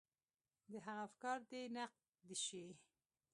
د 0.71 0.73
هغه 0.85 1.01
افکار 1.07 1.39
دې 1.51 1.61
نقد 1.75 2.29
شي. 2.45 2.65